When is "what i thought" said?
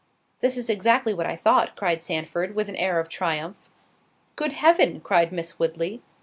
1.13-1.75